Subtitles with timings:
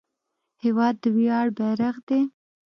[0.63, 2.21] هېواد د ویاړ بیرغ دی.